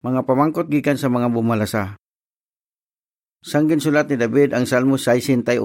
Mga 0.00 0.24
pamangkot 0.24 0.72
gikan 0.72 0.96
sa 0.96 1.12
mga 1.12 1.28
bumalasa. 1.28 2.00
Sang 3.44 3.68
ginsulat 3.68 4.08
ni 4.08 4.16
David 4.16 4.56
ang 4.56 4.64
Salmo 4.64 4.96
61.8, 4.96 5.60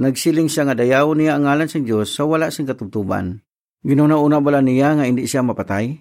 nagsiling 0.00 0.48
siya 0.48 0.64
nga 0.64 0.72
dayaw 0.72 1.12
niya 1.12 1.36
ang 1.36 1.44
ngalan 1.44 1.68
sa 1.68 1.76
Diyos 1.76 2.08
sa 2.08 2.24
wala 2.24 2.48
sing 2.48 2.64
katubtuban. 2.64 3.44
Ginuna-una 3.84 4.40
bala 4.40 4.64
niya 4.64 4.96
nga 4.96 5.04
hindi 5.04 5.28
siya 5.28 5.44
mapatay? 5.44 5.92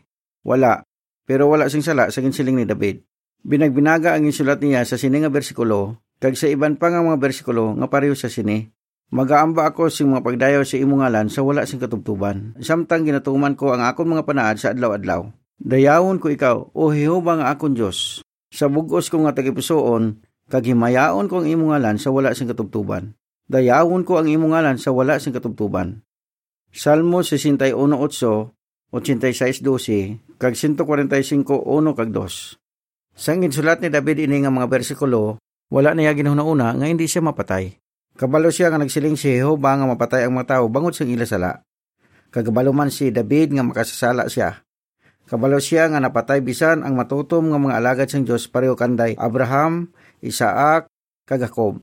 Wala, 0.48 0.88
pero 1.28 1.52
wala 1.52 1.68
sing 1.68 1.84
sala 1.84 2.08
sa 2.16 2.24
ginsiling 2.24 2.64
ni 2.64 2.66
David. 2.68 3.04
Binagbinaga 3.44 4.16
ang 4.16 4.24
insulat 4.24 4.64
niya 4.64 4.88
sa 4.88 4.96
sini 4.96 5.20
nga 5.20 5.28
bersikulo, 5.28 6.00
kag 6.24 6.40
sa 6.40 6.48
iban 6.48 6.80
pa 6.80 6.96
nga 6.96 7.04
mga 7.04 7.20
bersikulo 7.20 7.76
nga 7.76 7.92
pareho 7.92 8.16
sa 8.16 8.32
sini. 8.32 8.72
Magaamba 9.12 9.76
ako 9.76 9.92
sing 9.92 10.08
mga 10.08 10.24
pagdayaw 10.24 10.64
sa 10.64 10.80
imong 10.80 11.04
ngalan 11.04 11.28
sa 11.28 11.44
wala 11.44 11.68
sing 11.68 11.84
katubtuban. 11.84 12.56
Samtang 12.64 13.04
ginatuman 13.04 13.60
ko 13.60 13.76
ang 13.76 13.84
akon 13.84 14.16
mga 14.16 14.24
panaad 14.24 14.64
sa 14.64 14.72
adlaw-adlaw. 14.72 15.43
Dayawon 15.62 16.18
ko 16.18 16.34
ikaw, 16.34 16.58
o 16.74 16.90
Jehova 16.90 17.38
nga 17.38 17.54
akon 17.54 17.78
Dios. 17.78 18.26
Sa 18.50 18.70
bugos 18.70 19.10
ko 19.10 19.22
nga 19.26 19.34
tagipusoon, 19.34 20.22
kag 20.50 20.66
himayaon 20.66 21.30
ko 21.30 21.42
ang 21.42 21.48
imong 21.50 21.74
ngalan 21.74 21.98
sa 21.98 22.10
wala 22.14 22.34
sing 22.34 22.50
katubtuban. 22.50 23.18
Dayawon 23.50 24.06
ko 24.06 24.22
ang 24.22 24.30
imong 24.30 24.54
ngalan 24.54 24.78
sa 24.78 24.94
wala 24.94 25.18
sing 25.18 25.34
katubtuban. 25.34 26.02
Salmo 26.74 27.22
61:8, 27.22 27.74
86:12, 28.94 30.38
kag 30.42 30.54
145:1 30.58 31.98
kag 31.98 32.10
2. 32.10 32.58
Sang 33.14 33.46
ginsulat 33.46 33.78
ni 33.82 33.94
David 33.94 34.26
ini 34.26 34.42
nga 34.42 34.50
mga 34.50 34.70
bersikulo, 34.70 35.38
wala 35.70 35.94
niya 35.94 36.18
ginhuna-una 36.18 36.74
nga 36.74 36.86
hindi 36.90 37.06
siya 37.06 37.22
mapatay. 37.22 37.78
Kabalo 38.14 38.54
siya 38.54 38.70
nga 38.70 38.82
nagsiling 38.82 39.18
si 39.18 39.38
Jehova 39.38 39.74
nga 39.78 39.90
mapatay 39.90 40.26
ang 40.26 40.38
mga 40.38 40.58
tao 40.58 40.66
bangod 40.70 40.94
sa 40.94 41.06
ila 41.06 41.26
sala. 41.26 41.52
Kagabalo 42.34 42.74
man 42.74 42.90
si 42.90 43.10
David 43.14 43.54
nga 43.54 43.66
makasasala 43.66 44.30
siya. 44.30 44.62
Kabalo 45.24 45.58
siya 45.58 45.88
nga 45.88 46.04
napatay 46.04 46.44
bisan 46.44 46.84
ang 46.84 47.00
matutom 47.00 47.48
nga 47.48 47.60
mga 47.60 47.78
alagad 47.80 48.08
sang 48.12 48.28
Dios 48.28 48.52
pareho 48.52 48.76
kanday 48.76 49.16
Abraham, 49.16 49.88
Isaac, 50.20 50.92
kag 51.24 51.40
Jacob. 51.40 51.80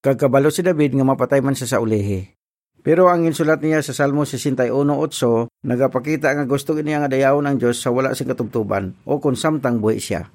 Kagkabalo 0.00 0.48
si 0.48 0.64
David 0.64 0.96
nga 0.96 1.04
mapatay 1.04 1.44
man 1.44 1.52
siya 1.52 1.76
sa 1.76 1.80
ulihi. 1.84 2.32
Pero 2.80 3.10
ang 3.10 3.26
insulat 3.26 3.60
niya 3.60 3.82
sa 3.84 3.92
Salmo 3.92 4.22
61.8, 4.24 4.72
nagapakita 5.66 6.32
nga 6.32 6.44
gusto 6.46 6.72
niya 6.78 7.04
nga 7.04 7.10
dayawon 7.10 7.44
ang 7.44 7.56
Dios 7.58 7.82
sa 7.82 7.90
wala 7.92 8.14
sing 8.14 8.30
katubtuban 8.30 8.94
o 9.04 9.18
kung 9.18 9.36
samtang 9.36 9.82
buhi 9.82 9.98
siya. 10.00 10.30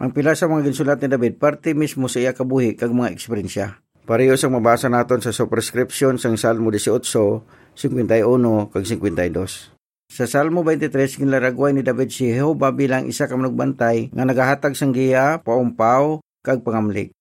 Ang 0.00 0.16
pila 0.16 0.32
sa 0.32 0.48
mga 0.48 0.70
ginsulat 0.70 1.02
ni 1.04 1.12
David, 1.12 1.36
parte 1.36 1.76
mismo 1.76 2.08
sa 2.08 2.22
iya 2.22 2.32
kabuhi 2.32 2.78
kag 2.78 2.94
mga 2.94 3.12
eksperyensya. 3.12 3.82
Pareho 4.08 4.32
sa 4.38 4.48
mabasa 4.48 4.88
naton 4.88 5.20
sa 5.20 5.34
superscription 5.34 6.16
sang 6.16 6.40
Salmo 6.40 6.72
18, 6.72 7.76
51 7.76 8.72
kag 8.72 8.84
52. 8.86 9.79
Sa 10.10 10.26
Salmo 10.26 10.66
23 10.66 11.22
ginlaragway 11.22 11.70
ni 11.70 11.86
David 11.86 12.10
si 12.10 12.26
Jehova 12.26 12.74
bilang 12.74 13.06
isa 13.06 13.30
ka 13.30 13.38
manugbantay 13.38 14.10
nga 14.10 14.26
nagahatag 14.26 14.74
sang 14.74 14.90
giya, 14.90 15.38
paumpaw 15.38 16.18
kag 16.42 16.66
pangamlik. 16.66 17.14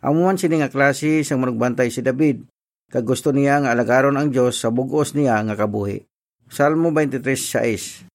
Amuman 0.00 0.40
sini 0.40 0.56
nga 0.56 0.72
klase 0.72 1.20
sang 1.20 1.44
manugbantay 1.44 1.92
si 1.92 2.00
David 2.00 2.48
kag 2.88 3.04
gusto 3.04 3.28
niya 3.36 3.60
nga 3.60 3.76
alagaron 3.76 4.16
ang 4.16 4.32
Dios 4.32 4.56
sa 4.56 4.72
bugos 4.72 5.12
niya 5.12 5.36
nga 5.44 5.52
kabuhi. 5.52 6.00
Salmo 6.48 6.88
23:6. 6.88 8.08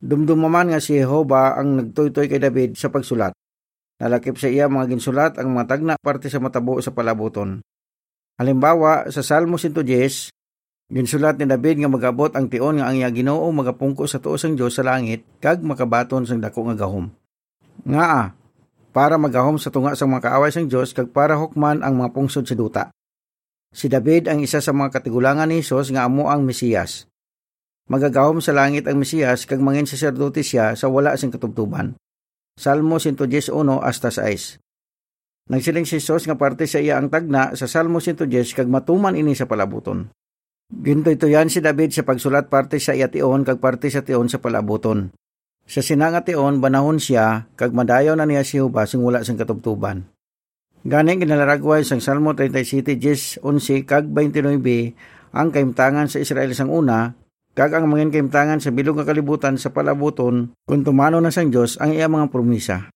Dumdumaman 0.00 0.72
nga 0.72 0.80
si 0.80 0.96
Jehova 0.96 1.60
ang 1.60 1.76
nagtoy-toy 1.76 2.24
kay 2.24 2.40
David 2.40 2.72
sa 2.80 2.88
pagsulat. 2.88 3.36
Nalakip 4.00 4.40
sa 4.40 4.48
iya 4.48 4.64
mga 4.64 4.96
ginsulat 4.96 5.36
ang 5.36 5.52
mga 5.52 5.68
tagna 5.68 5.94
parte 6.00 6.32
sa 6.32 6.40
matabo 6.40 6.80
sa 6.80 6.96
palabuton. 6.96 7.60
Halimbawa, 8.38 9.10
sa 9.10 9.20
Salmo 9.26 9.58
110, 9.58 10.30
ginsulat 10.88 11.36
ni 11.36 11.44
David 11.44 11.84
nga 11.84 11.90
magabot 11.92 12.32
ang 12.32 12.48
tion 12.48 12.80
nga 12.80 12.88
ang 12.88 12.96
iya 12.96 13.12
Ginoo 13.12 13.44
magapungko 13.52 14.08
sa 14.08 14.20
tuos 14.20 14.44
ang 14.48 14.56
Dios 14.56 14.80
sa 14.80 14.84
langit 14.84 15.24
kag 15.40 15.60
makabaton 15.60 16.24
sang 16.24 16.40
dako 16.40 16.72
nga 16.72 16.76
gahom. 16.84 17.12
Nga 17.84 18.32
para 18.90 19.14
magahom 19.20 19.60
sa 19.60 19.68
tunga 19.68 19.92
sa 19.92 20.08
mga 20.08 20.32
kaaway 20.32 20.50
sang 20.50 20.66
Dios 20.66 20.96
kag 20.96 21.12
para 21.12 21.36
hukman 21.36 21.84
ang 21.84 22.00
mga 22.00 22.10
pungsod 22.16 22.48
sa 22.48 22.56
duta. 22.56 22.84
Si 23.68 23.86
David 23.86 24.32
ang 24.32 24.40
isa 24.40 24.64
sa 24.64 24.72
mga 24.72 24.98
katigulangan 24.98 25.52
ni 25.52 25.60
Jesus 25.60 25.92
nga 25.92 26.08
amo 26.08 26.32
ang 26.32 26.42
Mesiyas. 26.42 27.04
Magagahom 27.88 28.40
sa 28.40 28.56
langit 28.56 28.88
ang 28.88 28.96
Mesiyas 29.00 29.44
kag 29.44 29.60
mangin 29.60 29.84
saserdote 29.84 30.40
siya 30.40 30.72
sa 30.72 30.88
wala 30.88 31.16
sing 31.20 31.28
katubtuban. 31.28 31.96
Salmo 32.58 32.98
110.1 32.98 33.54
hasta 33.84 34.10
6. 34.10 34.58
Nagsiling 35.48 35.88
si 35.88 35.96
Jesus 35.96 36.28
nga 36.28 36.36
parte 36.36 36.68
sa 36.68 36.76
iya 36.76 37.00
ang 37.00 37.08
tagna 37.08 37.56
sa 37.56 37.64
Salmo 37.64 38.04
110 38.04 38.28
kag 38.52 38.68
matuman 38.68 39.16
ini 39.16 39.32
sa 39.32 39.48
palabuton. 39.48 40.12
Ginto 40.68 41.08
ito 41.08 41.24
yan 41.24 41.48
si 41.48 41.64
David 41.64 41.96
sa 41.96 42.04
pagsulat 42.04 42.52
parte 42.52 42.76
sa 42.76 42.92
iya 42.92 43.08
tion 43.08 43.40
kag 43.40 43.56
parte 43.56 43.88
sa 43.88 44.04
tion 44.04 44.28
sa 44.28 44.36
palabuton. 44.36 45.16
Sa 45.64 45.80
sinanga 45.80 46.28
tion 46.28 46.60
banahon 46.60 47.00
siya 47.00 47.48
kag 47.56 47.72
madayo 47.72 48.12
na 48.12 48.28
niya 48.28 48.44
si 48.44 48.60
Huba 48.60 48.84
sing 48.84 49.00
wala 49.00 49.24
sing 49.24 49.40
katubtuban. 49.40 50.12
Ganing 50.84 51.24
ginalaragway 51.24 51.88
sang 51.88 52.04
Salmo 52.04 52.36
37, 52.36 53.00
11 53.40 53.40
kag 53.88 54.12
29 54.12 55.32
ang 55.32 55.48
kaimtangan 55.48 56.12
sa 56.12 56.20
Israel 56.20 56.52
sang 56.52 56.68
una 56.68 57.16
kag 57.56 57.72
ang 57.72 57.88
mga 57.88 58.12
kaimtangan 58.12 58.60
sa 58.60 58.68
bilog 58.68 59.00
nga 59.00 59.08
kalibutan 59.08 59.56
sa 59.56 59.72
palabuton 59.72 60.52
kung 60.68 60.84
tumano 60.84 61.16
na 61.16 61.32
sang 61.32 61.48
Dios 61.48 61.80
ang 61.80 61.96
iya 61.96 62.12
mga 62.12 62.28
promisa. 62.28 62.92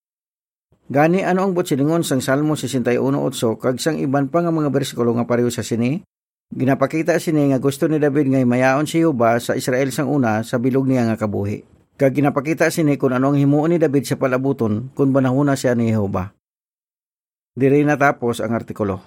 Gani 0.93 1.25
ano 1.25 1.49
ang 1.49 1.56
butsilingon 1.56 2.05
sang 2.05 2.21
Salmo 2.21 2.53
61.8 2.53 3.00
kag 3.56 3.81
sang 3.81 3.97
iban 3.97 4.28
pa 4.28 4.44
nga 4.44 4.53
mga 4.53 4.69
bersikulo 4.69 5.16
nga 5.16 5.25
pareho 5.25 5.49
sa 5.49 5.65
sini? 5.65 6.05
Ginapakita 6.52 7.16
sini 7.16 7.48
nga 7.48 7.56
gusto 7.56 7.88
ni 7.88 7.96
David 7.96 8.28
nga 8.28 8.44
mayaon 8.44 8.84
si 8.84 9.00
Jehova 9.00 9.40
sa 9.40 9.56
Israel 9.56 9.88
sang 9.88 10.12
una 10.12 10.44
sa 10.44 10.60
bilog 10.60 10.84
niya 10.84 11.08
nga 11.08 11.16
kabuhi. 11.16 11.64
Kag 11.96 12.12
ginapakita 12.12 12.68
sini 12.68 13.00
kung 13.00 13.16
ano 13.16 13.32
ang 13.32 13.40
himuon 13.40 13.72
ni 13.72 13.78
David 13.80 14.04
sa 14.04 14.20
palabuton 14.20 14.92
kung 14.92 15.16
banahuna 15.16 15.56
siya 15.56 15.72
ni 15.72 15.88
Jehova. 15.88 16.28
Diri 17.56 17.80
natapos 17.88 18.44
ang 18.44 18.52
artikulo. 18.52 19.00